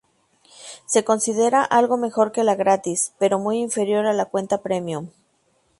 [0.87, 5.09] Se considera algo mejor que la gratis, pero muy inferior a la cuenta "premium".